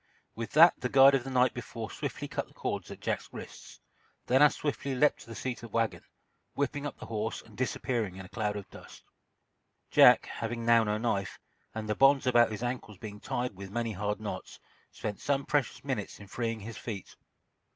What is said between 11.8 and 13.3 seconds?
the bonds about his ankles being